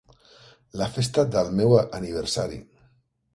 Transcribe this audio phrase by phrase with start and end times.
[0.81, 2.59] La festa del meu aniversari.